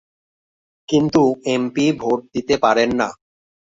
কিন্তু 0.89 1.21
M 1.45 1.63
P 1.75 1.85
vote 2.01 2.19
দিতে 2.33 2.55
পারেন 2.63 2.89
না। 2.99 3.09